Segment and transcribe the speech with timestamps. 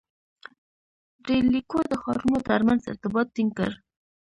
[1.27, 3.71] •رېل لیکو د ښارونو تر منځ ارتباط ټینګ کړ.